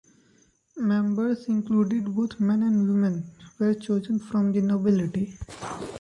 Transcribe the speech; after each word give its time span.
Members 0.77 1.47
included 1.47 2.05
both 2.05 2.39
men 2.39 2.63
and 2.63 2.87
women, 2.89 3.23
were 3.59 3.75
chosen 3.75 4.17
from 4.17 4.51
the 4.51 4.59
nobility. 4.59 5.37